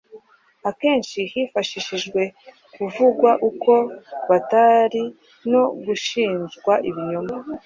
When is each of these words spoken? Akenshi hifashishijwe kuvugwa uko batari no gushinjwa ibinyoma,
Akenshi 0.69 1.19
hifashishijwe 1.31 2.21
kuvugwa 2.75 3.31
uko 3.49 3.73
batari 4.29 5.03
no 5.51 5.63
gushinjwa 5.85 6.73
ibinyoma, 6.89 7.35